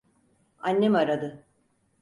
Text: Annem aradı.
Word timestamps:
Annem 0.61 0.95
aradı. 0.95 1.45